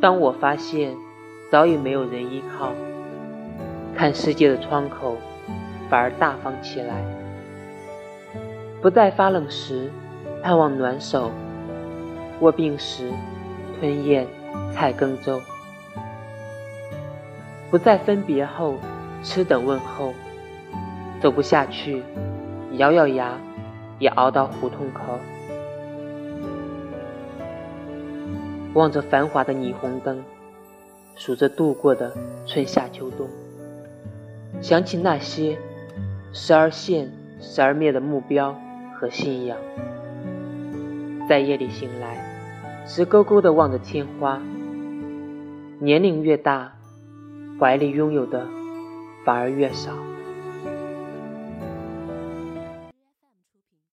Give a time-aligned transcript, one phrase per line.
[0.00, 0.94] 当我发现
[1.50, 2.72] 早已没有人依靠，
[3.96, 5.16] 看世界的窗口
[5.90, 7.02] 反而大方起来，
[8.80, 9.90] 不再发冷时
[10.40, 11.32] 盼望暖手，
[12.40, 13.10] 卧病时
[13.80, 14.24] 吞咽
[14.72, 15.40] 菜羹粥，
[17.68, 18.76] 不再分别后
[19.24, 20.14] 痴等问候，
[21.20, 22.04] 走不下去，
[22.74, 23.32] 咬咬牙
[23.98, 25.18] 也熬到胡同口。
[28.74, 30.22] 望着繁华的霓虹灯，
[31.16, 32.12] 数着度过的
[32.46, 33.28] 春夏秋冬，
[34.60, 35.56] 想起那些
[36.32, 38.54] 时而现、时而灭的目标
[38.98, 39.56] 和信仰，
[41.28, 44.40] 在夜里醒来，直勾勾地望着天花。
[45.80, 46.72] 年龄越大，
[47.58, 48.46] 怀里拥有的
[49.24, 49.92] 反而越少。